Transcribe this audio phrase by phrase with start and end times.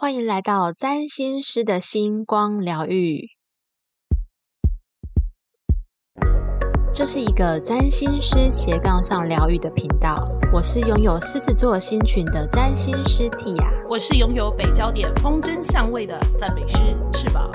[0.00, 3.28] 欢迎来到占星师的星光疗愈。
[6.94, 10.16] 这是一个占星师斜杠上疗愈的频道。
[10.54, 16.78] 我是拥有狮子座星群的占星师 Tia，我是拥有北焦点风筝相位的赞美师
[17.12, 17.50] 翅膀。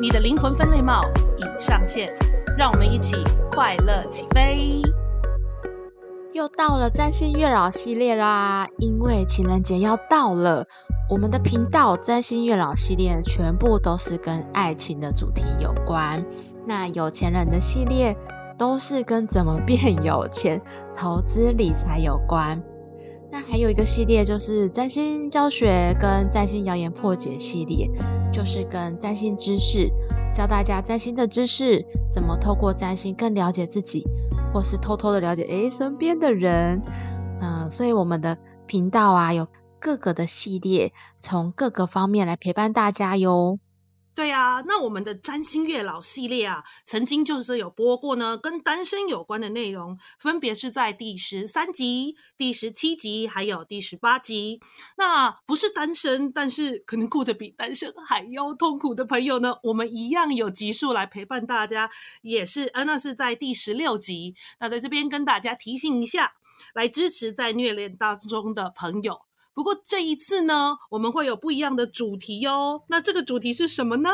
[0.00, 1.02] 你的灵魂分类帽
[1.36, 2.12] 已上线，
[2.58, 3.14] 让我们一起
[3.52, 4.82] 快乐起飞。
[6.32, 10.66] 又到了占星月老系列啦，因为情人节要到了，
[11.10, 16.22] 我们的频道占星月老系列全部都是跟爱情的主题有关。
[16.66, 18.14] 那有钱人的系列
[18.58, 20.60] 都是跟怎么变有钱、
[20.94, 22.62] 投资理财有关。
[23.32, 27.90] 那还有一个系列就是占星教学跟占星谣言破解系列，
[28.30, 29.90] 就是跟占星知识
[30.34, 34.06] 教大家占星的知识，怎么透过占星更了解自己。
[34.52, 36.80] 或是偷偷的了解诶身边的人，
[37.40, 39.46] 嗯，所以我们的频道啊有
[39.80, 43.58] 各个的系列，从各个方面来陪伴大家哟。
[44.14, 54.60] 对啊，那我们的占星月老系列啊，曾经就是说有播过呢，跟单身有关的内容，分别是在第十三集、第十七集，还有第十八集。
[54.96, 61.88] 那不是单身，但是可能过得比单身还要痛苦的朋友呢，我们一样有集数来陪伴大家，
[62.22, 64.34] 也是，呃，那是在第十六集。
[64.58, 66.32] 那在这边跟大家提醒一下，
[66.74, 69.27] 来支持在虐恋当中的朋友。
[69.58, 72.84] 不过这一次呢，我们会有不一样的主题哟。
[72.88, 74.10] 那这个主题是什么呢？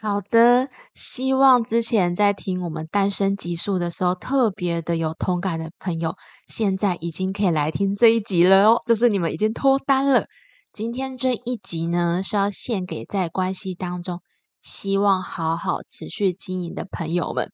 [0.00, 6.16] 好的，希望之前在听我们单身集数的时候，特别的有同感的朋友，
[6.48, 8.82] 现在已经可以来听这一集了哦。
[8.84, 10.26] 就是你们已经脱单了。
[10.72, 14.22] 今天这一集呢，是要献给在关系当中
[14.60, 17.52] 希望好好持续经营的朋友们。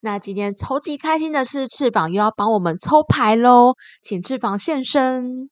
[0.00, 5.50] 那今天超级开心的是，翅膀又要帮我们抽牌喽，请翅膀现身。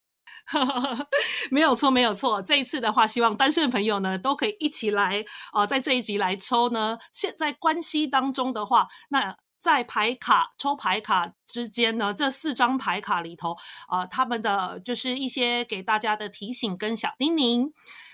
[1.50, 2.40] 没有错，没有错。
[2.42, 6.98] 这一次的话，希望单身的朋友呢，都可以一起来啊，在这一集来抽呢。
[7.12, 13.56] 现在关系当中的话，那在牌卡抽牌卡之间呢，这四张牌卡里头
[13.88, 17.72] 啊，他们的就是一些给大家的提醒跟小叮咛。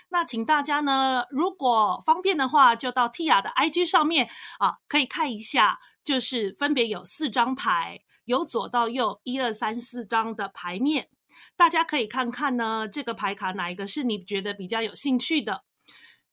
[0.09, 4.29] 那请大家呢，如果方便的话，就到 Tia 的 IG 上面
[4.59, 11.09] 啊，可以看一下，就是分别有四张牌，由左到右一二三四张的牌面。
[11.55, 15.63] 大家可以看看呢，这个牌卡哪一个是你觉得比较有兴趣的？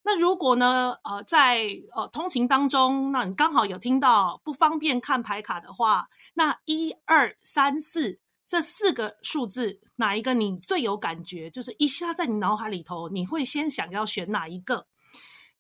[0.05, 11.49] 那如果呢，呃，在呃通勤当中，那你刚好有听到不方便看牌卡的话，那一二三四这四个数字哪一个你最有感觉？
[11.51, 14.87] 就是一下在你脑海里头，你会先想要选哪一个？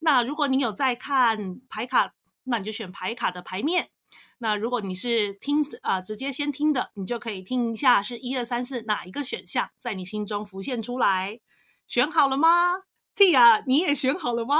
[0.00, 3.90] 那如果你有在看牌卡，那你就选牌卡的牌面。
[4.38, 11.38] 那如果你是听啊，直接先听的，你就可以听一下是一二三四哪一个选项在你心中浮现出来，
[11.86, 12.74] 选好了吗
[13.14, 14.56] ？Tia，你也选好了吗？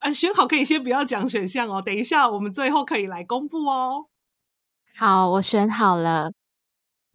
[0.00, 4.06] 啊，选好可以先不要讲选项哦，等一下我们最后可以来公布哦。
[4.94, 6.32] 好，我选好了。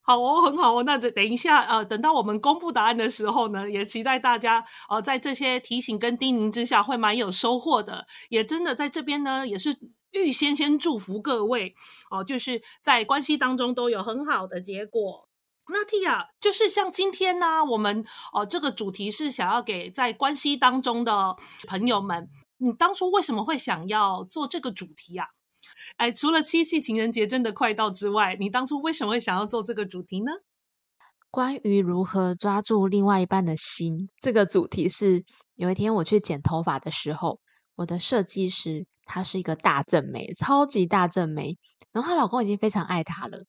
[0.02, 0.84] 好哦，很好哦。
[0.84, 8.08] 那等等一下，呃，等到我们公布答案的时候呢，也期待大家呃，在这些提醒跟叮咛之下，会蛮有收获的。
[8.30, 9.78] 也真的在这边呢，也是。
[10.12, 11.76] 预先先祝福各位
[12.10, 15.28] 哦，就是在关系当中都有很好的结果。
[15.70, 21.36] 那 Tia 就是像今天呢，我们哦这个主题是想要给在关系当中的
[21.68, 25.28] 朋友们，你当初为什么会想要做这个主题啊？
[25.98, 30.32] 哎，除了七夕情人节真的快到之外，你当初为什么会想要做这个主题呢？
[31.30, 35.26] 关于如何抓住另外一半的心，这个主题是
[35.56, 37.42] 有一天我去剪头发的时候，
[37.78, 38.86] 我的设计师。
[39.10, 41.58] 她是一个大正妹，超级大正妹。
[41.94, 43.46] 然后她老公已经非常爱她了，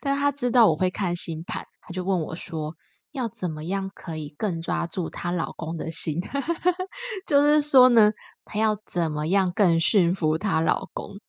[0.00, 2.76] 但是她知道我会看星盘，她就问我说
[3.12, 6.22] ：“要怎么样可以更抓住她老公的心？
[7.28, 8.12] 就是说呢，
[8.46, 11.20] 她要怎么样更驯服她老公？”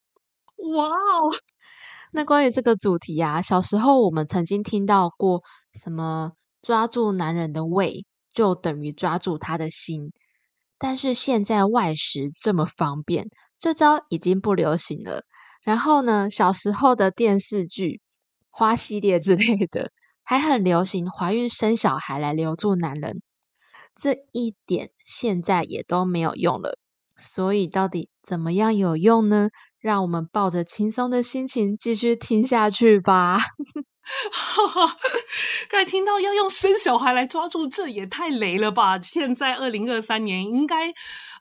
[0.73, 1.35] 哇哦！
[2.13, 5.43] 那关于这个主题啊，小时候我们曾经听到过
[5.73, 6.31] 什么
[6.63, 10.13] “抓住男人的胃就等于抓住他的心”，
[10.79, 13.29] 但是现在外食这么方便。
[13.59, 15.23] 这招已经不流行了。
[15.63, 18.01] 然后呢，小时候的电视剧、
[18.49, 19.91] 花系列之类的，
[20.23, 23.21] 还很流行怀孕生小孩来留住男人。
[23.95, 26.77] 这一点现在也都没有用了。
[27.17, 29.49] 所以到底怎么样有用呢？
[29.79, 33.39] 让我们抱着轻松的心情继续听下去吧。
[35.69, 38.99] 刚才听到要用生小孩来抓住，这也太雷了吧！
[39.01, 40.89] 现在二零二三年，应该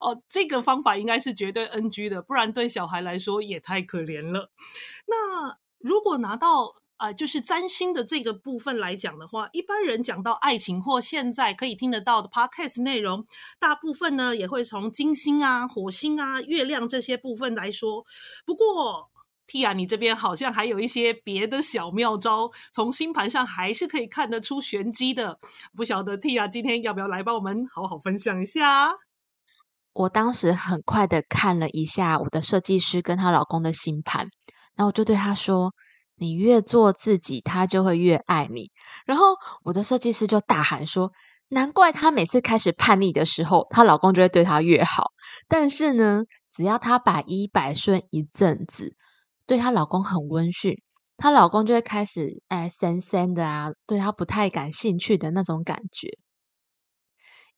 [0.01, 4.51] 哦，这个方法应该是绝对 NG 的，不然对小孩来说也太可怜了。
[5.07, 13.27] 那如果拿到啊，就是占星的这个部分来讲的话，一般人讲到爱情或现在可以听得到的 podcast 内容，
[13.59, 18.05] 大部分呢也会从金星啊、火星啊、月亮这些部分来说。
[18.47, 19.11] 不过
[19.47, 25.39] ，Tia，你这边好像还有一些别的小妙招，从星盘上还是可以看得出玄机的。
[25.77, 28.91] 不晓得 Tia 今天要不要来帮我们好好分享一下？
[29.93, 34.29] 我当时很快的看了一下我的设计师跟她老公的星盘，
[34.75, 35.73] 然后我就对他说。
[36.19, 38.71] 你越做自己，他就会越爱你。
[39.05, 41.13] 然后我的设计师就大喊说
[41.49, 45.13] ：“难怪她每次开始叛逆的时候，她老公就会对她越好。
[45.47, 48.97] 但是呢，只要她百依百顺一阵子，
[49.47, 50.83] 对她老公很温驯，
[51.17, 56.19] 她老公就会开始哎森森的啊，对她不太感兴趣的那种感觉。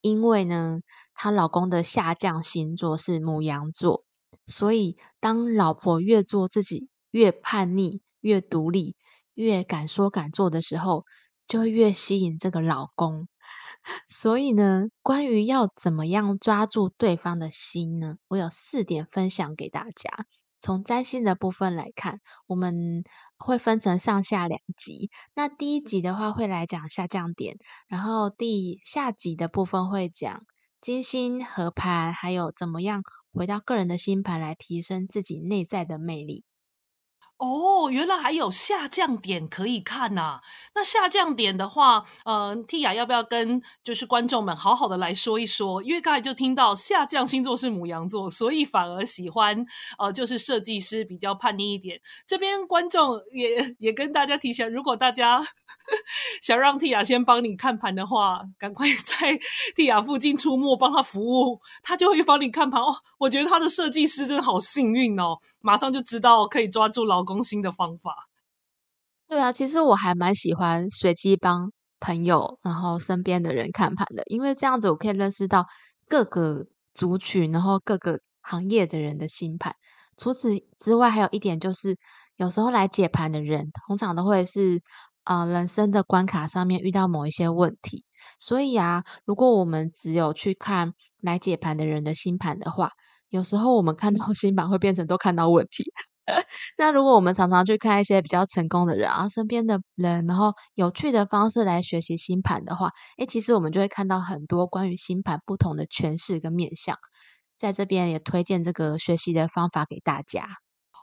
[0.01, 0.81] 因为呢，
[1.15, 4.05] 她老公的下降星座是母羊座，
[4.47, 8.97] 所以当老婆越做自己，越叛逆。”越独立、
[9.35, 11.05] 越敢说敢做的时候，
[11.47, 13.29] 就会越吸引这个老公。
[14.09, 18.17] 所以呢，关于要怎么样抓住对方的心呢？
[18.27, 20.27] 我有四点分享给大家。
[20.61, 23.05] 从占星的部分来看，我们
[23.37, 25.11] 会分成上下两集。
[25.35, 30.45] 那第一集的话会来讲下降点，然后第下集的部分会讲
[30.81, 33.03] 金星合盘，还有怎么样
[33.33, 36.45] 回到个人的星盘来提升自己内在的魅力。
[37.39, 40.41] 哦，原来还有下降点可以看呐！
[40.75, 45.81] 那下降点的话，呃，T 雅要不要跟就是观众们好好的来说一说？
[45.81, 49.65] 因为刚才就听到下降星座是母羊座，所以反而喜欢
[49.99, 52.01] 呃，就是设计师比较叛逆一点。
[52.27, 55.41] 这边观众也也跟大家提醒，如果大家
[56.43, 59.39] 想让 T 雅先帮你看盘的话，赶快 在
[59.77, 62.97] T 雅附近出没，帮他服务，他就会帮你看盘哦。
[63.17, 65.39] 我觉得他的设计师真的好幸运哦。
[65.61, 68.15] 马上就知道可以抓住老公心的方法。
[69.29, 71.71] 对啊，其实我还蛮喜欢随机帮
[72.01, 75.67] 朋友，然后身边的人看盘的，因为这样子我可以认识到
[76.09, 79.77] 各个族群，然后各个行业的人的星盘。
[80.17, 81.99] 除此之外，还有一点就是，
[82.37, 84.83] 有时候来解盘的人，通常都会是
[85.25, 88.07] 呃人生的关卡上面遇到某一些问题。
[88.39, 92.93] 所以啊，如果我们只有去看来解盘的人的星盘的话，
[93.29, 95.93] 有时候我们看到新版会变成都看到问题。
[96.79, 106.97] 那如果我们常常去看一些比较成功的人啊，身边的人，然后有趣的方式来学习星盘的话，诶，其实我们就会看到很多关于星盘不同的诠释跟面向。
[107.59, 110.47] 在这边也推荐这个学习的方法给大家。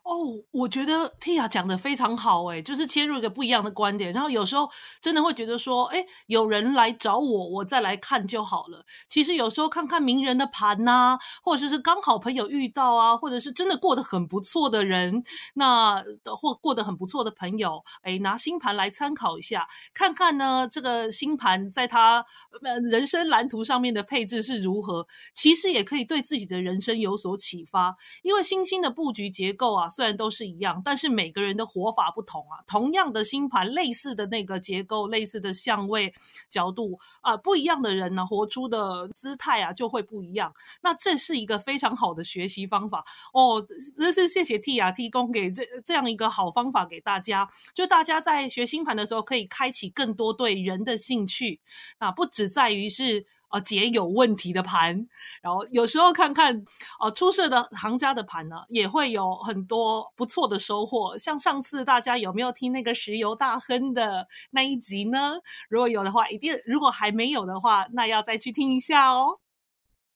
[0.05, 4.11] 哦，我觉得 Tia 讲的非常好，哎，就是切入一个不一样的观点。
[4.11, 4.69] 然后有时候
[5.01, 8.85] 真的会觉得说，哎，有人来找我，我再来看就好了。
[9.09, 15.23] 其实有时候看看名人的盘呐，或者是刚好朋友遇到啊，或者是真的过得很不错的人，
[15.55, 16.03] 那
[16.39, 22.23] 或过得很不错的朋友，哎，拿星盘来参考一下，看看呢这个星盘在他
[22.61, 25.07] 呃人生蓝图上面的配置是如何。
[25.33, 29.87] 其实也可以对自己的人生有所启发，因为星星的布局结构啊。
[29.95, 32.59] 虽然都是一样，但是每个人的活法不同啊。
[32.67, 36.13] 同样的星盘，类似的那个结构，类似的相位
[36.49, 40.53] 角度啊，不一样的人呢，活出的姿态啊就会不一样。
[40.81, 43.65] 那这是一个非常好的学习方法哦。
[43.95, 51.61] 那是谢谢 T 啊提供给这这样一个好方法给大家，就大家在学星盘的时候，可以开启更多对人的兴趣。
[51.99, 53.25] 啊不只在于是。
[53.49, 55.07] 啊，解有问题的盘，
[55.41, 56.63] 然后有时候看看
[56.99, 61.17] 啊出色的行家的盘呢，也会有很多不错的收获。
[61.17, 65.35] 像上次大家有没有听那个石油大亨的那一集呢？
[65.69, 69.39] 如果有的话，一定；如果还没有的话，那要再去听一下哦。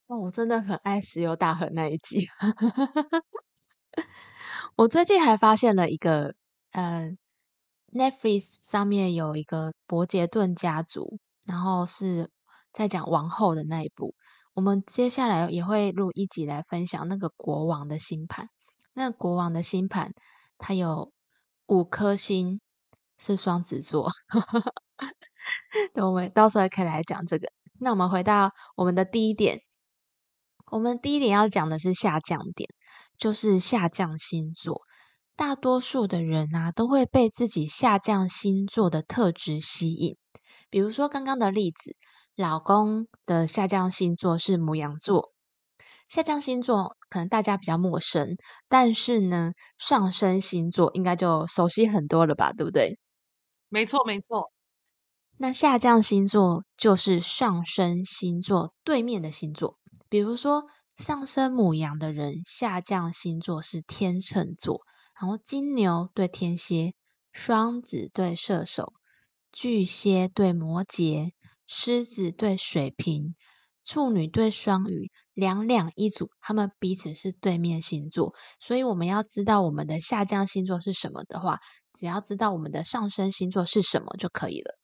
[0.07, 2.27] 哦，我真的很爱石油大亨那一集。
[4.75, 6.35] 我最近还发现了一个，
[6.71, 7.15] 呃
[7.93, 12.29] ，Netflix 上面有一个伯杰顿家族，然后是。
[12.73, 14.15] 在讲王后的那一部，
[14.53, 18.49] 我们接下来也会录一集来分享那个国王的星盘。
[18.93, 20.13] 那国王的星盘，
[20.57, 21.11] 它有
[21.67, 22.59] 五颗星
[23.17, 24.11] 是双子座，
[25.93, 27.51] 等我们到时候可以来讲这个。
[27.79, 29.61] 那我们回到我们的第一点，
[30.71, 32.69] 我们第一点要讲的是下降点，
[33.17, 34.81] 就是下降星座。
[35.39, 40.17] 大多数的人啊，都会被自己下降星座的特质吸引，
[40.69, 41.95] 比如说刚刚的例子。
[42.35, 45.33] 老公的下降星座是母羊座，
[46.09, 48.35] 下降星座可能大家比较陌生，
[48.67, 52.99] 但是呢，上升星座应该就熟悉很多了吧，对不对？
[53.69, 54.51] 没错，没错。
[55.37, 59.77] 那下降星座就是上升星座对面的星座，
[60.09, 60.65] 比如说
[60.97, 64.81] 上升母羊的人，下降星座是天秤座，
[65.19, 66.93] 然后金牛对天蝎，
[67.33, 68.93] 双子对射手，
[69.51, 71.33] 巨蟹对摩羯，
[71.67, 73.35] 狮子对水瓶，
[73.83, 78.33] 处女对双鱼，两两一组，他们彼此是对面星座。
[78.61, 81.59] 所以我们要知道我们的下降星座是什么的话，
[81.93, 84.78] 只要知道我们的上升星座是什么就可以了。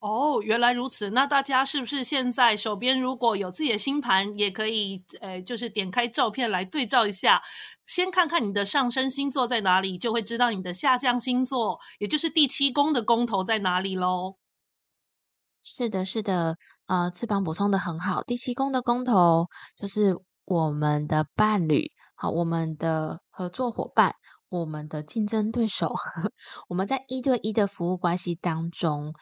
[0.00, 1.10] 哦，原来如此。
[1.10, 7.42] 那大家是不是现在手边如果有自己的星盘，也可以呃，就是点开照片来对照一下，
[7.86, 14.36] 先看看你的上升星座在哪里，就会知道你的下降星座，也就是第七宫的宫头在哪里喽。
[15.62, 18.22] 是的，是的，呃，翅膀补充的很好。
[18.22, 24.14] 第七宫的宫头就是我们的伴侣，好，我们的合作伙伴，
[24.48, 25.92] 我们的竞争对手，
[26.68, 29.14] 我们在一对一的服务关系当中。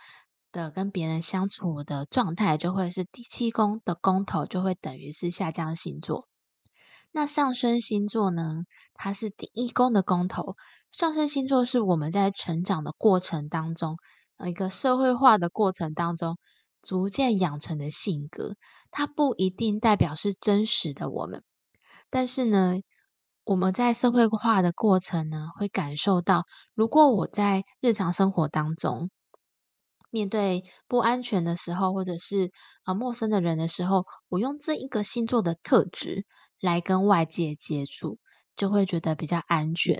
[0.55, 6.29] 的跟别人相处的状态，就会是第七宫的宫头，就会等于是下降星座。
[7.11, 8.63] 那上升星座呢？
[8.95, 10.55] 它是第一宫的宫头。
[10.93, 13.97] 上升星座是我们在成长的过程当中，
[14.47, 16.39] 一个社会化的过程当中，
[16.83, 18.55] 逐渐养成的性格。
[18.93, 21.43] 它不一定代表是真实的我们，
[22.11, 22.77] 但是呢，
[23.43, 26.45] 我们在社会化的过程呢，会感受到，
[26.75, 29.11] 如果我在日常生活当中。
[30.15, 32.53] 面对不安全的时候，或者是
[32.85, 36.25] 啊陌生的人的时候，我用这一个星座的特质
[36.61, 38.19] 来跟外界接触，
[38.55, 39.99] 就会觉得比较安全。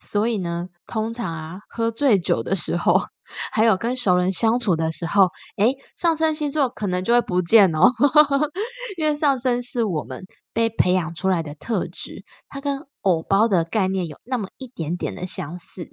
[0.00, 2.94] 所以呢，通常啊喝醉酒的时候，
[3.50, 7.90] 还有跟熟人相处的时候，诶上升星座可能就会不见哦，
[8.96, 15.90] 因为上升是我们被培养出来的特质，它跟偶包的概念有那么一点点的相似。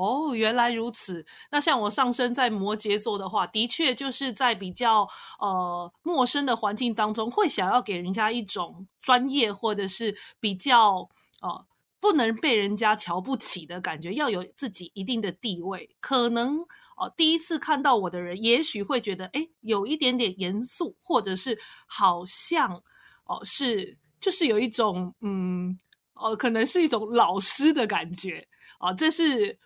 [0.00, 1.26] 哦，原来如此。
[1.50, 5.06] 那像我上升在摩羯座的话，的确就是在比较
[5.38, 11.06] 呃陌生的环境当中，会想要给人家一种专业或者是比较
[11.42, 11.66] 呃
[12.00, 15.94] 不能被人家瞧不起的感觉，要有自己一定的地位。
[16.00, 16.60] 可能
[16.96, 22.82] 哦，第一次看到我的人，也许会觉得哎，有一点点严肃，或者是好像
[23.26, 25.78] 哦是就是有一种嗯
[26.14, 29.58] 哦，可能是一种老师的感觉啊，这是。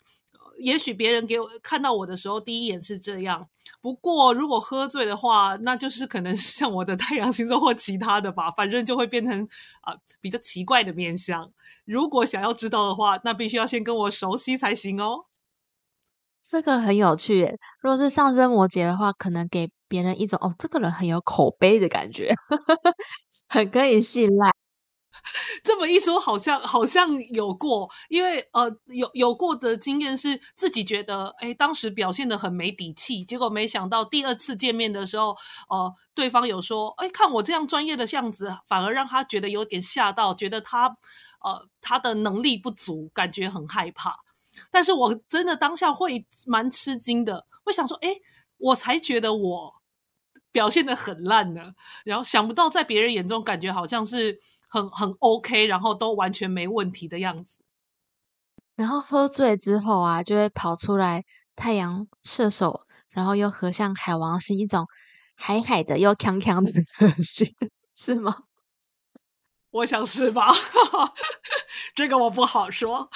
[0.59, 3.49] 也许别人给我看到我的时候，第一眼是这样。
[3.81, 9.47] 不过，如果喝醉的话，那就是可能像我的太阳星座或其他的吧，反正就会变成
[9.83, 11.51] 啊比较奇怪的面相。
[11.85, 15.27] 如果想要知道的话，那必须要先跟我熟悉才行哦。
[16.47, 17.59] 这个很有趣。
[17.81, 22.35] 如果是上升摩羯的话，可能给别人一种哦，这个人很有口碑的感觉，
[23.49, 24.51] 很可以信赖。
[25.63, 35.37] 这么一说，好像好像有过，因为呃，有有过的经验是自己觉得，哎，当时表现的很没底气，结果没想到第二次见面的时候，
[35.69, 40.89] 呃，对方有说，哎，看我这样专业的样子，反而让他觉得有点吓到，觉得他
[41.41, 44.17] 呃他的能力不足，感觉很害怕。
[44.71, 48.17] 但是我真的当下会蛮吃惊的，会想说，哎，
[48.59, 49.75] 我才觉得我
[50.53, 51.73] 表现的很烂呢，
[52.05, 54.41] 然后想不到在别人眼中，感觉好像是。
[54.69, 57.59] 很很 OK，然后都完全没问题的样子。
[58.77, 64.89] 然后喝醉之后啊，就会跑出来太阳射手，然后又合向海王，是一种
[65.37, 67.55] 海海的又锵锵的个性，
[67.95, 68.45] 是吗？
[69.71, 70.53] 我想是吧？
[71.95, 73.09] 这个我不好说。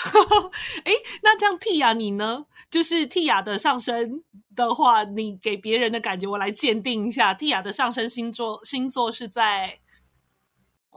[0.85, 2.47] 哎，那这样 Tia 你呢？
[2.71, 4.23] 就是 Tia 的上升
[4.55, 7.35] 的话，你给别人的感觉，我来鉴定一下。
[7.35, 9.81] Tia 的上升星座星座是在。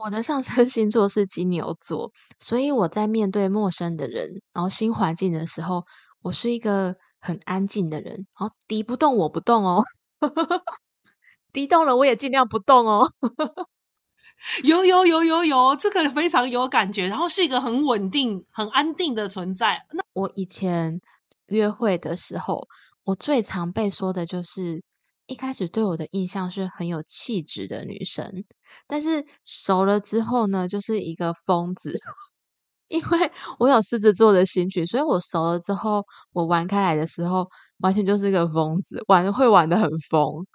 [0.04, 5.84] 我的上升星座是金牛座，所以我在面对陌生的人，然后新环境的时候，
[6.22, 8.26] 我是一个很安静的人。
[8.36, 9.84] 然后敌不动我不动哦，
[11.52, 13.12] 敌动了我也尽量不动哦。
[14.64, 19.86] 有有有有有，这个非常有感觉，然后是一个很稳定、很安定的存在。
[19.92, 21.00] 那我以前
[21.46, 22.66] 约会的时候，
[23.04, 24.82] 我最常被说的就是。
[25.26, 28.44] 一开始对我的印象是很有气质的女生，
[28.86, 31.92] 但是熟了之后呢，就是一个疯子。
[32.88, 37.48] 因为我有狮子座的心曲，所以我熟了之后，我玩开来的时候，
[37.78, 40.46] 完全就是一个疯子，玩会玩的很疯。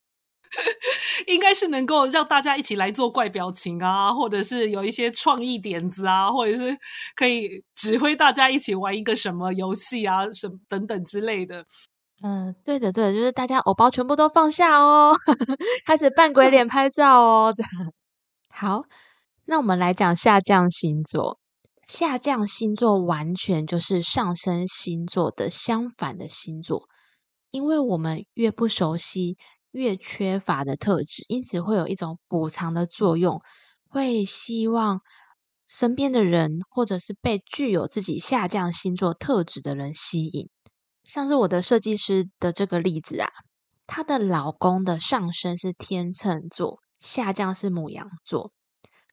[1.27, 6.77] 应该是能够让大家一起来做怪表情啊，或者是有一些创意点子啊，或者是
[7.15, 11.65] 可以指挥大家一起玩一个什么游戏啊，什等等之类的。
[12.23, 15.15] 嗯，对的，对的，就是大家偶包全部都放下哦，
[15.85, 17.53] 开始扮鬼脸 拍照哦。
[17.55, 17.71] 这样
[18.49, 18.83] 好，
[19.45, 21.39] 那我们来讲下降星座。
[21.87, 26.89] 下降星座完全就是上升星座的相反的星座，
[27.51, 29.37] 因为我们越不熟悉，
[29.71, 33.41] 越缺乏的特质，因此会有一种补偿的作用，
[33.89, 35.01] 会希望
[35.67, 40.49] 身边的人，或者是被具有自己下降星座特质的人吸引。
[41.07, 43.29] 像是我的设计师的这个例子啊，
[43.87, 48.51] 她的老公的上升是天秤座，下降是母羊座。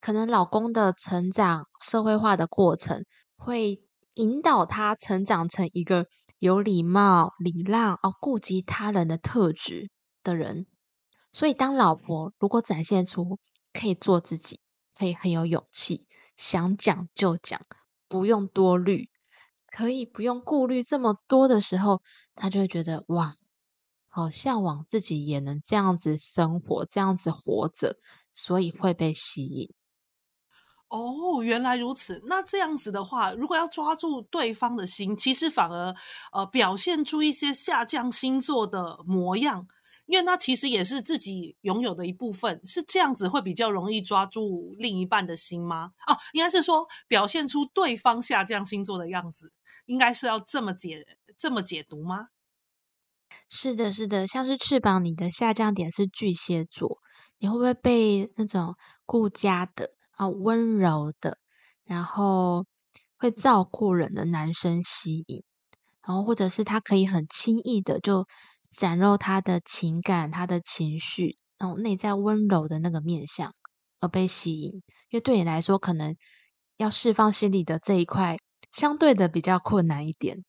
[0.00, 3.04] 可能老公的成长、社会化的过程，
[3.36, 3.80] 会
[4.14, 6.06] 引导他成长成一个
[6.40, 9.88] 有礼貌、礼让、哦顾及他人的特质
[10.24, 10.66] 的人。
[11.32, 13.38] 所以，当老婆如果展现出
[13.72, 14.58] 可以做自己，
[14.98, 17.60] 可以很有勇气，想讲就讲，
[18.08, 19.08] 不用多虑。
[19.74, 22.00] 可以不用顾虑这么多的时候，
[22.36, 23.34] 他就会觉得哇，
[24.08, 27.96] 好向往自己也能这样子生活，这样子活着，
[28.32, 29.74] 所以会被吸引。
[30.88, 32.22] 哦，原来如此。
[32.26, 35.92] 那这样子的话，如果要抓住对方的心，其实反而
[36.32, 39.66] 呃表现出一些下降星座的模样。
[40.06, 45.92] 因为那其实也是自己拥有的一部分，是这样子会比较容易抓住另一半的心吗？
[46.06, 49.50] 哦，应该是说表现出对方下降星座的样子，
[49.86, 51.06] 应该是要这么解
[51.38, 52.28] 这么解读吗？
[53.48, 56.98] 是的，是的，像是翅膀，你的下降点是巨蟹座，
[57.38, 61.38] 你会不会被那种顾家的啊、温柔的，
[61.84, 62.66] 然后
[63.16, 65.42] 会照顾人的男生吸引？
[66.06, 68.26] 然后或者是他可以很轻易的就。
[68.76, 73.54] 展露他的情感、他的情绪，然后内在温柔的那个面相，
[74.00, 74.82] 而被吸引。
[75.08, 76.16] 因为对你来说，可能
[76.76, 78.36] 要释放心里的这一块，
[78.72, 80.44] 相对的比较困难一点。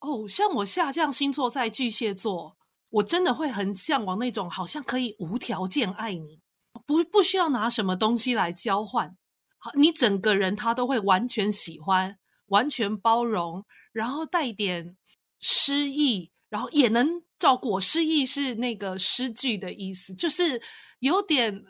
[0.00, 2.56] 哦，像我下降星座在巨蟹座，
[2.90, 6.40] 我真的会很向往那种好像可以无条件爱你，
[6.86, 9.16] 不不需要拿什么东西来交换，
[9.58, 14.96] 好，你整个人他都会完全喜欢、完全包容，然后带点
[15.40, 16.30] 诗意。
[16.54, 20.62] 然后也能照顾我，诗意是那个诗句的意思，就是
[21.00, 21.64] 有点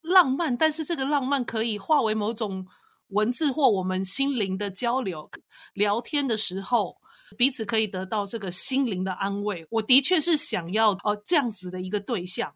[0.00, 2.66] 浪漫，但是这个浪漫可以化为某种
[3.10, 5.30] 文字或我们心灵的交流。
[5.74, 6.96] 聊天的时候，
[7.38, 9.64] 彼此可以得到这个心灵的安慰。
[9.70, 12.52] 我的确是想要呃这样子的一个对象，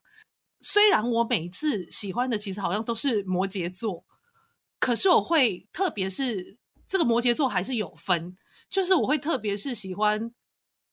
[0.63, 4.05] 虽然我每次喜欢的其实好像都是摩羯座，
[4.81, 8.37] 可是我会特别是这个摩羯座还是有分，
[8.69, 10.35] 就是我会特别是喜欢。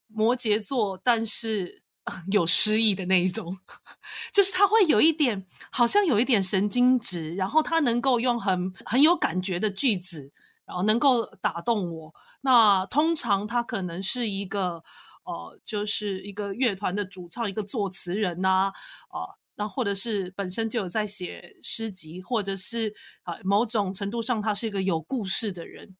[0.08, 1.84] 摩羯座，但是
[2.32, 3.58] 有诗意的那一种，
[4.34, 10.32] 就是他会有一点，好像有一点神经质，然后他能够用很很有感觉的句子，
[10.66, 12.14] 然后能够打动我。
[12.42, 14.84] 那通常他可能是一个，
[15.26, 18.72] 呃，就是一个乐团的主唱，一个作词人呐，
[19.10, 22.94] 啊，那或者是本身就有在写诗集，或者是
[23.24, 25.98] 啊，某种程度上他是一个有故事的人。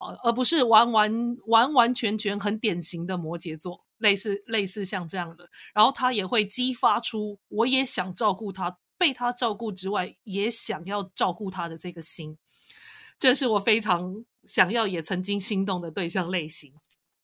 [0.00, 12.38] 哦，而不是完完完完全全很典型的摩羯座，类似类似像这样的，然后他也会激发出我也想照顾他，被他照顾之外，也想要照顾他的这个心，
[13.18, 16.72] 这是我非常想要也曾经心动的对象类型。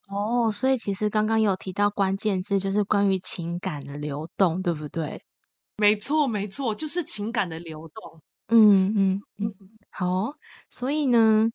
[0.08, 5.22] 哦，所以其实刚刚有提到关键字，就是关于情感的流动，对不对？
[5.78, 8.20] 没错，没错，就是情感的流动。
[8.48, 9.54] 嗯嗯嗯，
[9.88, 10.34] 好，
[10.68, 11.48] 所以呢。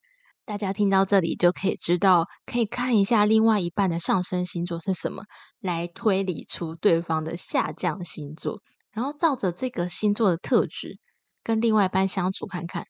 [0.51, 5.23] 大家听到这里就可以知道，可以看一下另外一半的上升星座是什么，
[5.61, 8.61] 来推理出对方的下降星座，
[8.91, 10.99] 然后照着这个星座的特质
[11.41, 12.83] 跟另外一半相处看看，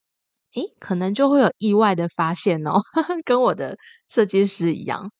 [0.55, 2.79] 诶，可能就会有意外的发现哦，
[3.25, 3.77] 跟我的
[4.09, 5.11] 设计师一样。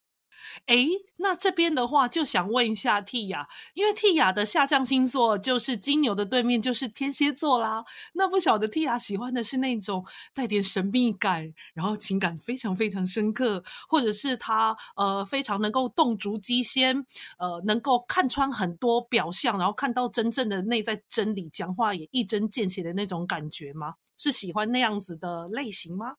[0.65, 7.83] 哎，那这边的话就想问一下 T 雅，因为 T 雅的下降星座就是金牛的对面就是天蝎座啦。
[8.13, 17.05] 那不晓得 T 雅喜欢的是那种带点神秘感，然后情感非常非常深刻，或者是他呃非常能够动足机先，
[17.37, 23.95] 呃能够看穿很多表象，然后看到真正的内在真理，讲话也一针见血的那种感觉吗？
[24.17, 26.15] 是喜欢那样子的类型吗？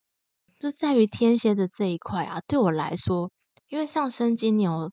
[0.59, 3.31] 就在于天蝎的这一块啊，对我来说。
[3.73, 4.91] 因为上升金牛，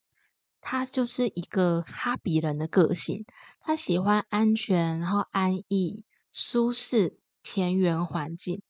[0.62, 3.26] 他就是一个哈比人的个性，
[3.60, 8.62] 他喜欢安全，然后安逸、舒适、田园环境。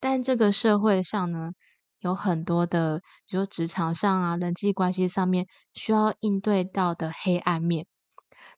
[0.00, 1.50] 但这个社会上呢，
[1.98, 7.86] 有很多的，比如职场上啊、人际关系上面需要应对到的黑暗面，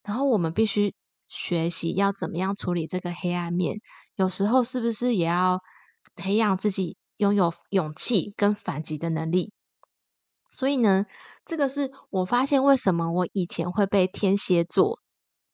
[0.05, 0.95] 然后我们必须
[1.27, 3.81] 学习要怎么样处理这个黑暗面。
[4.15, 5.61] 有时候是不是也要
[6.15, 9.53] 培养自己拥有勇气跟反击的能力？
[10.51, 11.07] 所以呢，
[11.47, 14.99] 这个是我发现为什么我以前会被天蝎座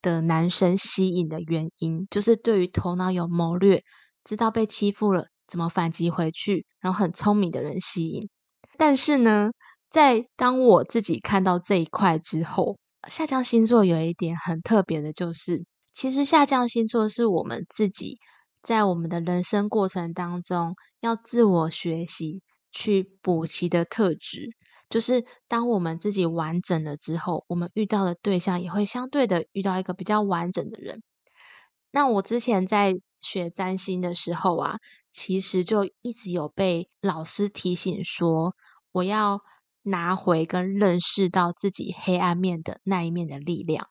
[0.03, 3.83] 的男生吸引的原因，就是对于头脑有谋略、
[4.25, 8.29] 知道被欺负了怎么反击回去，然后很聪明的人吸引。
[8.79, 9.51] 但是呢，
[9.91, 12.79] 在当我自己看到这一块之后，
[13.09, 18.19] 下降星座有一点很特别的，就是其实下降星座是我们自己
[18.63, 24.51] 在我们的人生过程当中，要自我学习去补齐的特质。
[24.88, 31.03] 就是当我们自己完整了之后，我们遇到的对象也会相对的遇到一个比较完整的人。
[31.90, 34.79] 那我之前在学占星的时候啊，
[35.11, 38.55] 其实就一直有被老师提醒说，
[38.92, 39.40] 我要
[39.83, 43.88] 拿回跟认识到自己黑暗面的那一面的力量。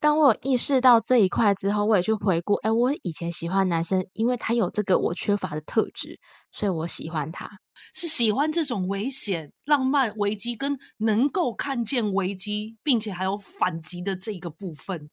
[0.00, 6.18] 当我意识到这一块之后，我也去回顾，哎，我以前喜欢男生，因为他有这个我缺乏的特质，
[6.50, 7.50] 所以我喜欢他，
[7.94, 15.08] 是喜欢这种危险、浪漫、危机，跟能够看见危机，并且还有反击的这个部分。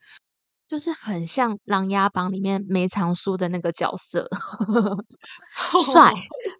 [0.73, 4.27] 就是很像《琅琊榜》里面梅长苏的那个角色，
[5.93, 6.11] 帅，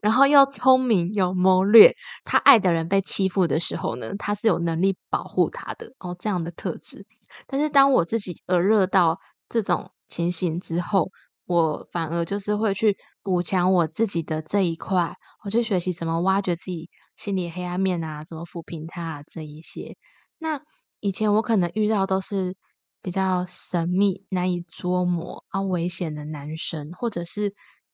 [0.04, 1.96] 然后又聪明有谋略。
[2.24, 7.08] 他爱的人被欺负的时候呢，他是有能力保护他的哦，这样的特质。
[7.48, 9.18] 但是当我自己耳热到
[9.50, 11.10] 这种情形之后，
[11.48, 19.98] 我反而就是会去补强我自己的这一块，我去学习怎么挖掘自己心里黑暗面啊，怎么抚平它这一些。
[20.38, 20.62] 那
[21.00, 22.56] 以前我可能遇到都是。
[23.04, 27.54] 比较神秘、难以捉摸、啊危险的男生，或者是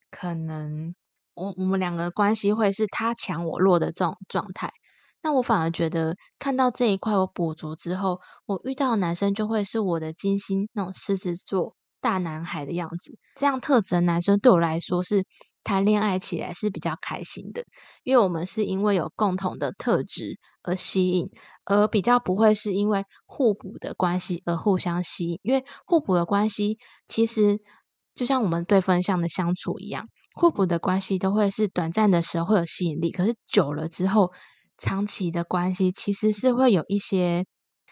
[0.09, 0.95] 可能
[1.33, 4.71] 我我们两个关系会是他强我弱的这种状态。
[5.21, 13.17] 那我反而觉得看到这一块我补足之后，我遇到的男生就会是我的金星那种狮子座大男孩的样子。
[13.35, 15.25] 这样特质的男生对我来说是。
[15.63, 17.65] 谈恋爱起来是比较开心的，
[18.03, 21.29] 因为我们是因为有共同的特质而吸引，
[21.65, 25.39] 而比较不会是因为互补的关系而互相吸引。
[25.43, 27.59] 因为互补的关系其实
[28.15, 34.31] 就像我们对分相的相处一样，互补的关系都会是短暂的时候会有吸引力，可是久了之后，
[34.77, 37.45] 长期的关系其实是会有一些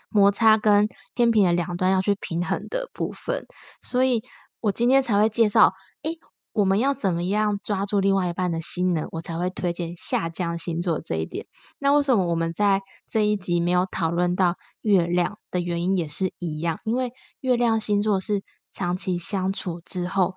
[0.10, 3.46] 摩擦跟天平的两端要去平衡的部分。
[3.82, 4.24] 所以
[4.62, 6.18] 我今天才会介绍，诶。
[6.58, 9.06] 我们要怎么样抓住另外一半的心呢？
[9.12, 11.46] 我才会推荐下降星座这一点。
[11.78, 16.80] 那为什么我们在这一集没有讨论到月亮的原因也是一样？
[16.84, 18.42] 因为月亮星座是
[18.72, 20.34] 长期相处之后，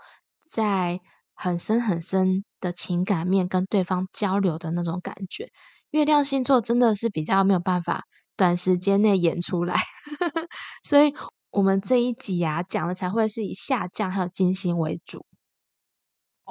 [0.50, 1.00] 在
[1.33, 5.50] 很深很深的情感面跟对方交流的那种感觉。
[5.90, 8.04] 月亮星座真的是比较没有办法
[8.37, 9.76] 短时间内演出来，
[10.85, 11.14] 所以
[11.50, 15.24] 我们这一集啊讲的才会是以下降还有金星为主。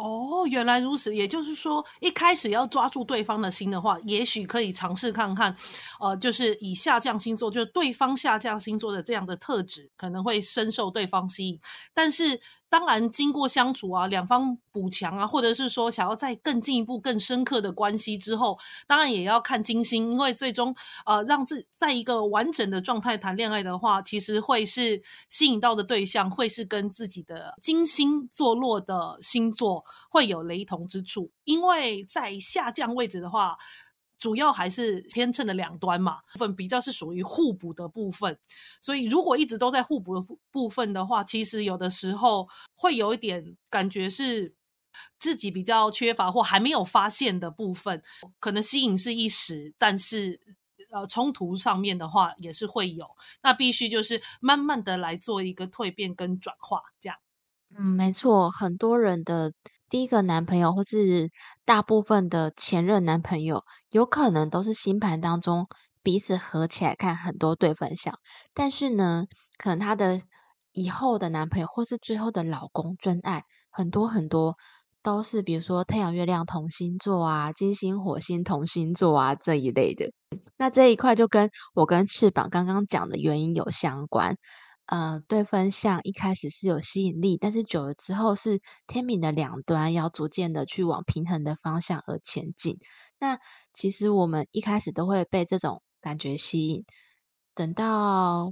[0.01, 1.13] 哦，原来如此。
[1.13, 5.53] 也就是说，一开始要抓住对方的心的话，也许可以尝试看看，
[5.99, 11.59] 呃，就是以下降星座，就是对方下降星座的这样的特质，可能会深受对方吸引。
[11.93, 12.39] 但是。
[12.69, 33.57] 当然，经过相处啊，两方补强啊，或者是说想要再更进一步、更深刻的关系之后，当然也要看金星，因为最终呃，让自在一个完整的状态谈恋爱的话，其实会是吸引到的对象会是跟自己的金星坐落的星座会有雷同之处，因为在下降位置的话。
[34.19, 38.37] 主要还是天秤的两端嘛，部分比较是属于互补的部分，
[38.81, 44.53] 所以如果一直都在互补的部分的话，其实有的时候会有一点感觉是
[45.19, 48.03] 自己比较缺乏或还没有发现的部分，
[48.39, 50.39] 可能吸引是一时，但是
[50.91, 53.07] 呃冲突上面的话也是会有，
[53.41, 57.17] 那必须就是慢慢的来做一个蜕变跟转化，这样。
[57.73, 59.53] 嗯，没错，很多人的。
[59.89, 61.31] 第一个男朋友，或是
[61.65, 65.67] 大部分的前任男朋友，有可能都是星盘当中
[66.03, 68.13] 彼此合起来看很多对分相，
[68.53, 69.25] 但是呢，
[69.57, 70.21] 可能他的
[70.71, 74.55] 以后的男朋友，或是最后的老公、真爱，很多很多
[75.01, 80.11] 都是，比如说太阳、月亮同星座啊，金星、火星同星座啊这一类的。
[80.57, 84.37] 那这一块就跟我跟翅膀刚刚讲的原因有相关。
[84.89, 92.79] 呃，对分相一开始是有吸引力，但是久了之后是天平的两端要逐渐的去往平衡的方向而前进。
[93.19, 93.37] 那
[93.71, 96.85] 其实我们一开始都会被这种感觉吸引，
[97.53, 98.51] 等到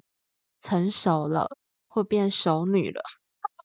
[0.61, 3.01] 成熟了，会变熟女了，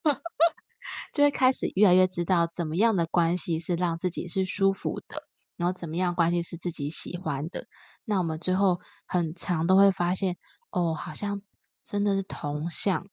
[1.13, 7.67] 就会开始越来越知道怎么样的关系是让自己是舒服的，然后怎么样关系是自己喜欢的。
[8.07, 10.39] 那我们最后很长都会发现，
[10.71, 11.43] 哦，好像。
[11.85, 13.09] 真的是同相，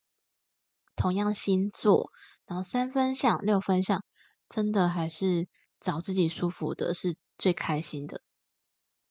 [0.95, 2.11] 同样星座，
[2.45, 4.03] 然后三分相、六分相，
[4.47, 5.47] 真的还是
[5.79, 8.21] 找自己舒服的，是最开心的。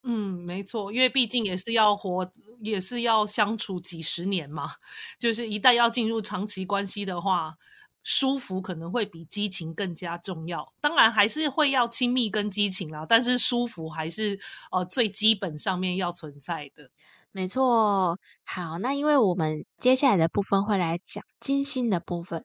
[0.03, 4.71] 嗯，没错，因为毕竟也是要活，也是要相处几十年嘛。
[5.19, 7.57] 就是一旦要进入长期关系的话，
[8.01, 10.73] 舒服可能会比激情更加重要。
[10.79, 14.39] 当然还是会要亲密跟激情啦，但是舒服还是
[14.71, 16.89] 呃最基本上面要存在的。
[17.31, 22.43] 没错，好，那因为我们接下来的部分会来讲金星的部分。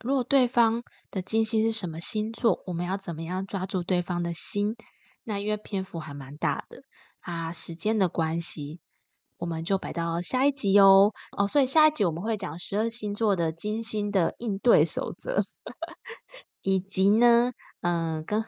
[0.00, 4.76] 如果对方的金星是什么星座，我们要怎么样抓住对方的心？
[5.24, 6.82] 那因为篇幅还蛮大的
[7.20, 8.80] 啊，时间的关系，
[9.36, 11.12] 我们就摆到下一集哦。
[11.36, 15.38] 哦，所以下一集我们会讲十二星座的金星的应对守则，
[16.62, 18.42] 以及呢，嗯，跟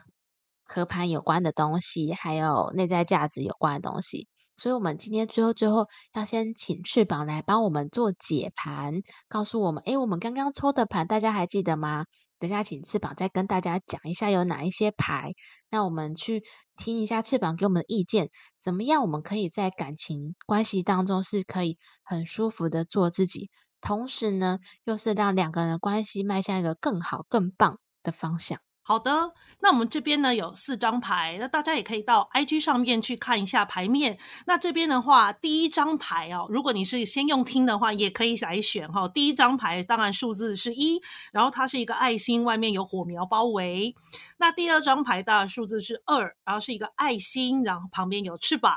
[0.64, 4.26] 合盘有关的东西，还有内在价值有关的东西。
[4.60, 12.04] 所以，我们今天最后最后要先请翅膀来帮我们做解盘，告诉我们，诶，我们刚刚抽的盘，大家还记得吗？
[12.38, 15.32] 等下，请翅膀再跟大家讲一下有哪一些牌，
[15.70, 16.42] 那我们去
[16.76, 19.00] 听一下翅膀给我们的意见，怎么样？
[19.00, 28.60] 我们可以在感情关系当中是可以很舒服的做自己，同时呢，又是让两个人的关系迈向一个更好、更棒的方向。
[28.82, 34.18] 好的，那我们这边呢有四张牌，那大家也可以到 IG 上面去看一下牌面。
[34.46, 39.06] 那这边的话，第一张牌哦，如果你是先用听的话，也可以来选哈。
[39.06, 41.00] 第一张牌当然数字是一，
[41.32, 43.94] 然后它是一个爱心，外面有火苗包围。
[44.38, 48.74] 那第二张牌的数字是二，然后是一个爱心，然后旁边有翅膀。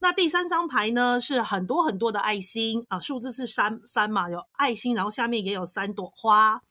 [0.00, 6.62] 那第三张牌呢是很多很多的爱心啊，数字是三三嘛，有爱心，然后下面也有三朵花。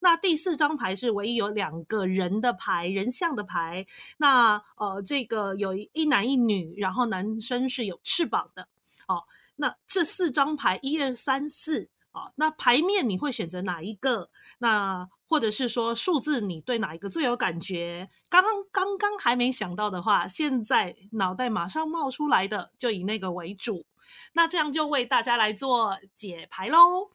[0.00, 3.84] 那第四张牌是唯一有两个人的牌，人像的牌。
[4.16, 8.68] 那呃，这个有一男一女，然后男生是有翅膀的。
[9.08, 9.22] 哦，
[9.56, 11.90] 那这四张牌，一二三四。
[12.12, 14.30] 啊，那牌面你会选择哪一个？
[14.58, 18.10] 那或者是说数字，你对哪一个最有感觉？
[18.28, 23.86] 刚刚刚刚还没想到的话，现在脑袋马上冒出来的，就以那个为主。
[24.32, 27.10] 那这样就为大家来做解牌喽。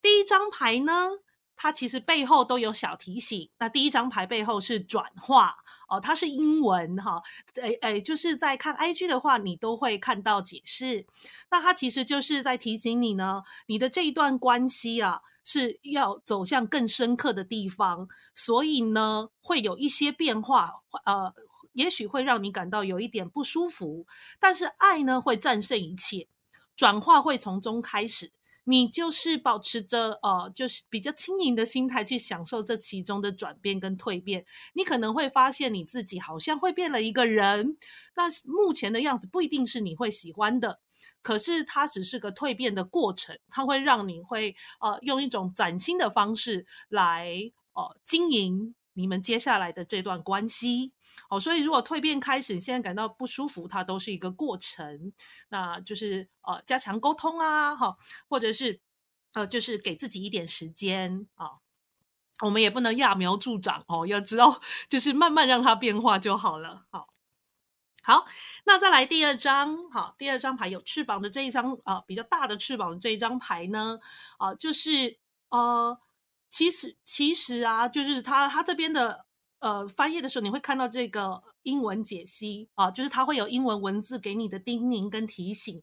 [0.00, 1.10] 第一张牌呢？
[1.60, 3.50] 它其实背后都有小提醒。
[3.58, 5.56] 那第一张牌背后是转化
[5.88, 7.20] 哦，它是英文哈，
[7.56, 11.04] 诶诶，就是在看 IG 的话，你都会看到解释。
[11.50, 20.72] 那它其实就是在提醒你呢，你的这一段关系啊是要走向更深刻的地方，所以呢会有一些变化，
[21.04, 21.34] 呃，
[21.72, 24.06] 也许会让你感到有一点不舒服，
[24.38, 26.28] 但是爱呢会战胜一切，
[26.76, 28.30] 转化会从中开始。
[28.70, 37.78] 你就是保持着呃，就是比较轻盈的心态去享受这其中的转变跟蜕变，你可能会发现你自己好像会变了一个人。
[38.14, 40.80] 那目前的样子不一定是你会喜欢的，
[41.22, 48.74] 可是它只是个蜕变的过程，它会让你会呃用一种崭新的方式来呃经营。
[48.98, 50.92] 你们接下来的这段关系，
[51.30, 55.12] 哦，所以如果蜕变开始，现在感到不舒服，它都是一个过程，
[55.50, 57.96] 那就是呃加强沟通啊，哈，
[58.28, 58.80] 或者是
[59.34, 61.62] 呃就是给自己一点时间啊，
[62.44, 67.08] 我们也不能揠苗助长哦，要知道就是慢慢让它变化就好了，好，
[68.02, 68.26] 好，
[68.64, 74.00] 那再来第二张，好，第二张牌有翅膀的这一张啊，比较大的翅膀的这一张牌呢，
[74.38, 75.96] 啊，就是呃。
[76.50, 79.26] 其实，其实啊，就是他他这边的
[79.58, 85.82] 呃翻页的时候，你会看到这个英文解析啊，就是他会有英文文字给你的叮咛跟提醒。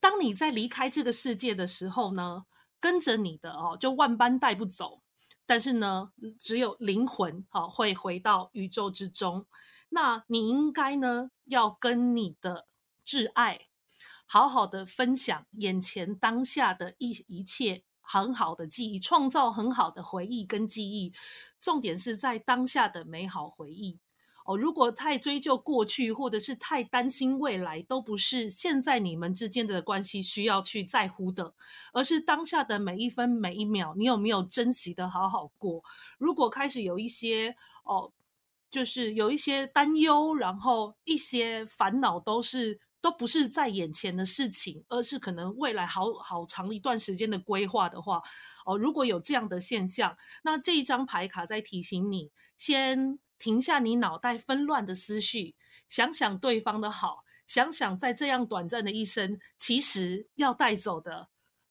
[0.00, 2.44] 当你在离开这个世界的时候呢，
[2.80, 5.02] 跟着你的哦，就万般带不走。
[5.46, 9.46] 但是呢，只有灵魂好会回到宇宙之中。
[9.88, 12.66] 那你应该呢，要跟你的
[13.04, 13.66] 挚爱
[14.26, 17.82] 好好的分享眼前当下的一一切。
[18.12, 21.12] 很好的记忆，创造很好的回忆跟记忆，
[21.60, 24.00] 重点是在当下的美好回忆
[24.44, 24.56] 哦。
[24.56, 31.54] 如果太追究过去，或者是太担心未来，都不是现在你们之间的关系需要去在乎的，
[31.92, 35.84] 而是当下的每一分每一秒，你有没有珍惜的好好过？
[36.18, 38.10] 如果开始有一些哦，
[38.68, 42.80] 就是有一些担忧，然后一些烦恼，都是。
[43.00, 48.22] 都不是在眼前的事情，而是可能未来好好长一段时间的规划的话，
[48.66, 55.54] 哦，如果有这样的现象，那这一张牌卡在提醒你，先停下你脑袋纷乱的思绪，
[55.88, 61.28] 想想对方的好，想想在这样短暂的一生，其实要带走的，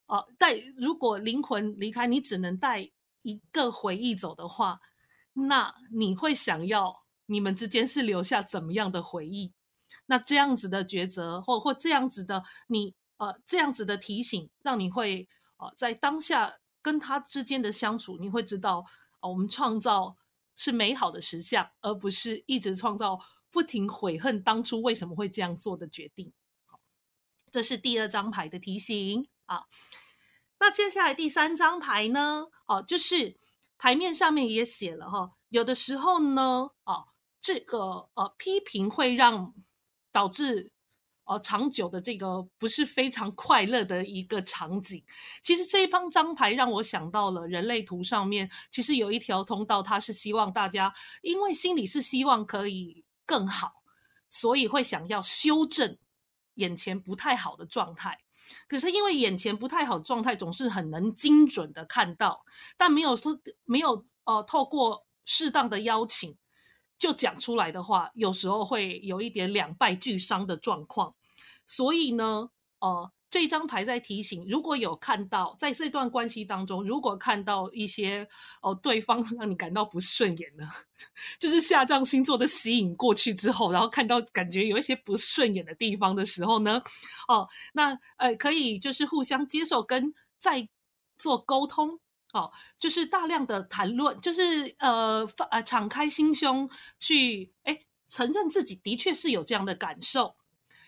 [0.07, 2.89] 哦，带如果灵魂离开，你只能带
[3.21, 4.79] 一个回忆走的话，
[5.33, 9.53] 那你会想要你们之间是留下怎么样的回忆？
[10.12, 18.84] 那这样子的抉择，或或这样子的你，呃，这样子的提醒，让你会，呃，在当下跟他之间的相处，你会知道，
[19.22, 20.17] 我们创造
[20.56, 23.19] 是美好的实相，而不是一直创造
[23.52, 26.34] 不停悔恨当初为什么会这样做的决定。
[27.52, 29.65] 这是第二张牌的提醒啊。
[30.58, 32.48] 那接下来第三张牌呢？
[32.65, 33.38] 哦，就是
[33.78, 39.54] 牌面上面也写了哈，有的时候呢，哦，这个呃批评会让。
[40.19, 40.69] 导致
[41.23, 45.01] 呃长久的这个不是非常快乐的一个场景。
[45.41, 53.82] 其实这一方张牌让我想到了人类图上面，其实有一条通道，它是希望大家，因为心里是希望可以更好，
[54.29, 55.97] 所以会想要修正
[56.55, 58.19] 眼前不太好的状态。
[58.67, 62.43] 可是因为眼前不太好状态，总是很能精准的看到，
[62.75, 66.36] 但没有说没有呃透过适当的邀请。
[66.99, 71.15] 就讲出来的话，有时候会有一点两败俱伤的状况。
[71.65, 78.27] 所以呢，呃，这张牌在提醒，如果有看到在这段关系当中，如果看到一些
[78.62, 80.67] 哦对方让你感到不顺眼的，
[81.39, 86.81] 就是下降星座的吸引过去之后，然后看到感觉有一些不顺眼的地方的时候呢，
[87.27, 90.67] 哦，那呃可以就是互相接受跟再
[91.17, 91.99] 做沟通。
[92.33, 100.35] 哦，就是大量的谈论，就是呃，呃，敞开心胸去，哎，承认自己的确是有这样的感受，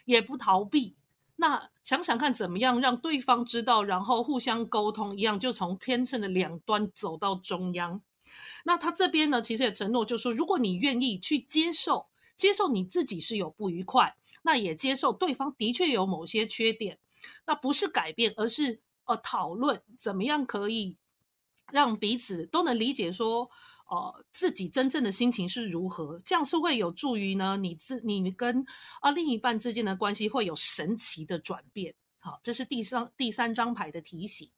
[0.06, 0.96] 也不逃避。
[1.38, 8.02] 那想想看，怎么样让对方知道，然后互相沟通，一样就从天秤的两端走到中央。
[8.64, 17.00] 那他这边呢，其实也承诺，就是说，如果你愿意去接受，接受你自己是有不愉快，那也接受对方的确有某些缺点，
[17.48, 20.98] 那不是改变，而是呃讨论怎么样可以。
[21.72, 23.50] 让彼此都能理解，说，
[23.90, 27.58] 呃，自己真正的心情是如何，这样是会有助于呢？
[27.58, 28.66] 你自你跟
[29.02, 31.96] 啊另一半之间的关系会有神奇的转变。
[32.20, 34.50] 好，这是第三第三张牌的提醒。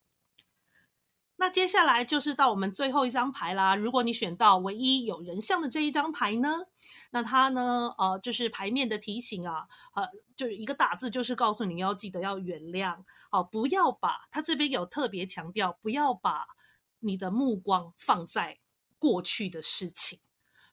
[1.36, 3.76] 那接下来就是到我们最后一张牌啦。
[3.76, 6.68] 如果你选到唯一有人像的这一张牌呢，
[7.10, 12.98] 那它呢，呃，就是牌面的提醒啊，呃，就是一个大字，就是告诉你要记得要原谅，
[13.32, 16.46] 好，不要把它这边有特别强调，不要把。
[17.04, 18.60] 你的目光放在
[18.98, 20.20] 过去的事情，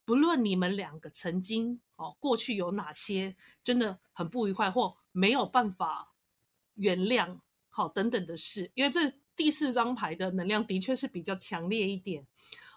[0.04, 6.14] 不论你们两个曾经哦，过去有哪些真的很不愉快或没有办法
[6.74, 12.26] 原谅，好等等的事，因为这第四张牌的能量的确是比较强烈一点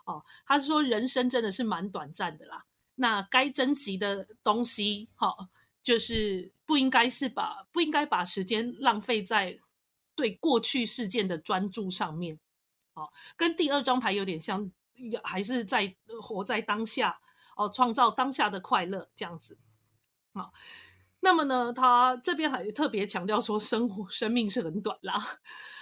[0.05, 0.25] 哦。
[0.45, 5.49] 他是说人生真的是蛮短暂的啦，那该珍惜的东西，好，
[5.83, 9.59] 就是不应该是把不应该把时间浪费在
[10.15, 12.39] 对过去事件的专注上面。
[12.93, 14.71] 哦，跟第二张牌有点像，
[15.23, 17.19] 还是在活在当下
[17.57, 19.57] 哦，创造当下的快乐这样子。
[20.33, 20.53] 好，
[21.19, 25.15] 那么呢，他这边还特别强调说，生活生命是很短啦，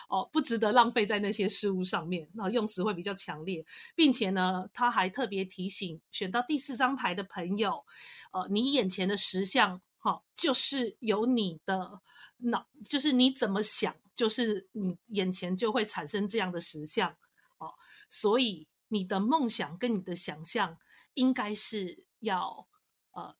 [0.08, 2.30] 哦，不值得浪费在那些事物上面。
[2.34, 7.86] 那用词会比较强烈，并且呢，他还特别提醒选到第四张牌的朋友，
[8.32, 12.02] 呃，你眼前的实相，哈，就是有你的
[12.38, 13.96] 脑，就是你怎么想。
[14.22, 17.18] 就是你眼前就会产生这样的实像
[17.58, 17.74] 哦，
[18.08, 20.78] 所以你的梦想跟你的想象
[21.16, 22.68] 应该是要
[23.14, 23.36] 呃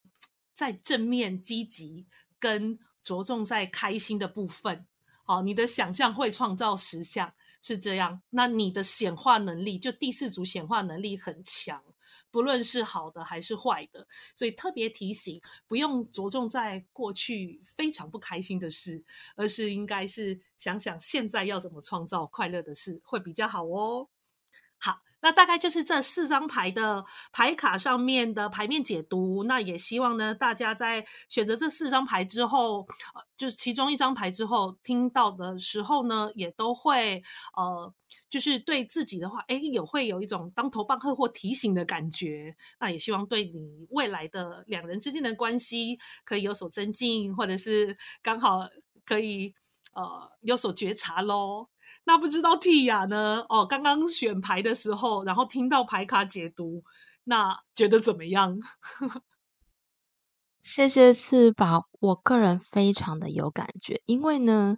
[0.56, 2.08] 在正面积极
[2.40, 4.88] 跟着重在开心的部分，
[5.24, 7.32] 好，你的想象会创造实像。
[7.62, 11.84] 是这样，那你的显化能力就第四组显化能力很强，
[12.32, 19.04] 不论是好的还是坏的，所以特别提醒，不用着重在过去非常不开心的事，
[19.36, 24.08] 而是应该是想想现在要怎么创造快乐的事会比较好哦。
[25.22, 29.44] 那大概就是这四张牌的牌卡上面的牌面解读。
[29.44, 37.22] 那也希望呢，大家在选择这四张牌之后，呃，就是其中一张牌之后听到的时候呢，也都会
[37.56, 37.94] 呃，
[38.30, 42.56] 就是对自己的话，哎，有会有一种当头棒喝或提醒的感觉。
[42.80, 48.68] 那也希望对你未来的两人之间的关系可以有所增进，或者是刚好
[49.06, 49.54] 可以
[49.94, 51.68] 呃有所觉察喽。
[52.04, 53.46] 那不知道 T 雅呢？
[53.50, 56.84] 哦，刚刚选牌的时候，然后听到牌卡解读，
[57.24, 58.60] 那觉得怎么样？
[60.64, 64.78] 谢谢翅膀，我个人非常的有感觉，因为呢，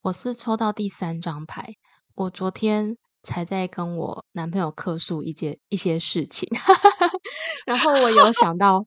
[0.00, 1.74] 我是抽到第三张牌，
[2.14, 6.48] 我昨天才在跟我男朋友客诉一件一些事情，
[7.66, 8.86] 然后我有想到，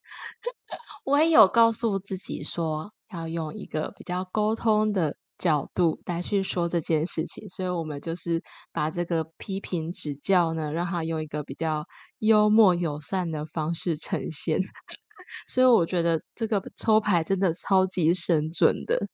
[1.05, 5.15] 我也有告诉自己说，要用一个比较沟通的。
[5.37, 11.85] 角度来去说这件事情，所以我们就是把这个批评指教呢，让他用一个比较
[12.19, 14.59] 幽默友善的方式呈现。
[15.47, 19.07] 所以我觉得这个抽牌真的超级神准的，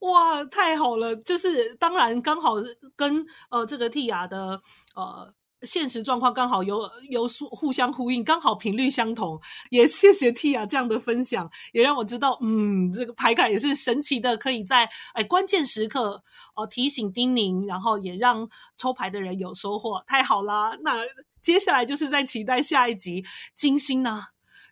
[0.00, 1.14] 哇，太好了！
[1.16, 2.54] 就是当然刚好
[2.96, 4.60] 跟呃这个蒂亚的
[4.94, 5.34] 呃。
[5.62, 9.40] 现实状况刚好有有互相呼应，刚好频率相同。
[9.70, 16.22] 也谢谢 Tia 这样的分享，也让我知道，嗯，这个牌卡也是神奇的，可以在哎关键时刻
[16.54, 20.76] 哦提醒叮咛，然后也让抽牌的人有收获，太好啦！
[20.82, 21.02] 那
[21.42, 24.22] 接下来就是在期待下一集金星呢，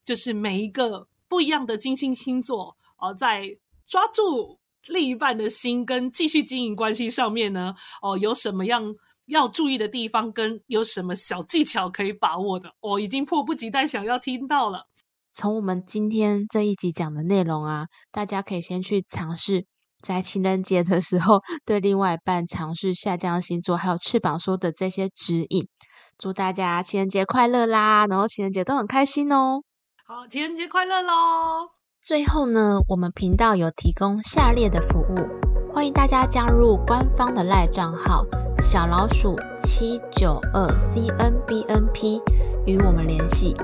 [0.05, 8.95] 就是每一个不一样的金星星座哦，在抓住另一半的心跟继续经营关系上面呢，哦，有什么样
[9.27, 14.87] 要注意的地方，跟有什么小技巧可以把握的，我已经迫不及待想要听到了。
[15.33, 19.67] 从我们今天这一集讲的内容啊，大家可以先去尝试，
[20.01, 25.69] 在情人节的时候对另外一半尝试下降星座还有翅膀说的这些指引。
[26.17, 28.07] 祝大家情人节快乐啦！
[28.07, 29.63] 然后情人节都很开心哦。
[30.07, 31.69] 好，情人节快乐喽！
[32.01, 35.46] 最后呢，我们频道有提供下列的服务，
[35.77, 38.25] 欢迎大家加入官方的赖账号
[38.63, 42.19] 小老鼠七九二 c n b n p
[42.65, 43.55] 与我们联系。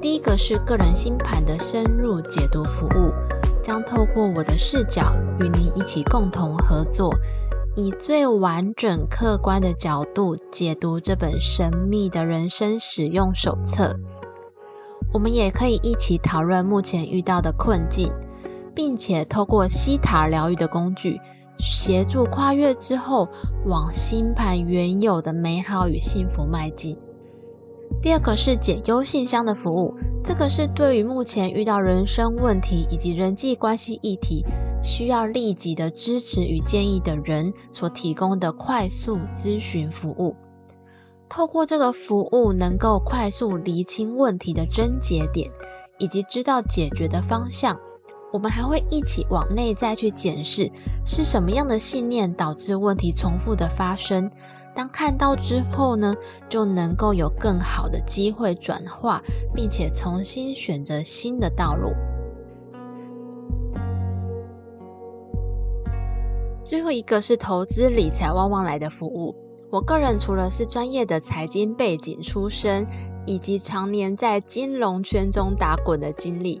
[0.00, 3.12] 第一个是个人星盘的深入解读服务，
[3.64, 7.12] 将透过我的视角与您一起共同合作，
[7.74, 13.98] 以最完整客观的角度解读这本神秘的人生使用手册。
[15.12, 18.12] 我们也可以一起讨论目前遇到的困境，
[18.72, 21.20] 并且透过西塔疗愈的工具，
[21.58, 23.28] 协助跨越之后
[23.64, 26.96] 往星盘原有的美好与幸福迈进。
[28.02, 34.44] 第二个是解忧信箱的服务，这个是对于目前遇到人生问题以及人际关系议题，
[34.82, 40.34] 需要立即的支持与建议的人所提供的快速咨询服务。
[41.28, 45.50] 透过这个服务，能够快速厘清问题的症结点，
[45.98, 47.78] 以及知道解决的方向。
[48.36, 50.70] 我们还会一起往内在去检视，
[51.06, 54.30] 是什么样的信念导致问题重复的发生。
[54.74, 56.14] 当看到之后呢，
[56.46, 59.22] 就能够有更好的机会转化，
[59.54, 61.94] 并且重新选择新的道路。
[66.62, 69.34] 最后一个是投资理财旺旺来的服务。
[69.70, 72.86] 我个人除了是专业的财经背景出身，
[73.24, 76.60] 以及常年在金融圈中打滚的经历。